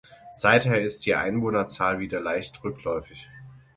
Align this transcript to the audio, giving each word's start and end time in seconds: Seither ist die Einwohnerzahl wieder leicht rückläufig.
Seither 0.33 0.81
ist 0.81 1.05
die 1.05 1.13
Einwohnerzahl 1.13 1.99
wieder 1.99 2.19
leicht 2.19 2.63
rückläufig. 2.63 3.29